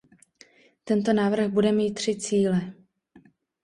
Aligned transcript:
Tento 0.83 1.13
návrh 1.13 1.47
bude 1.51 1.71
mít 1.71 1.93
tři 1.93 2.15
cíle. 2.15 2.73